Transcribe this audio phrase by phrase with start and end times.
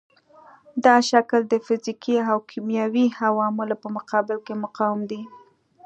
[0.85, 5.21] دا شکل د فزیکي او کیمیاوي عواملو په مقابل کې مقاوم دی.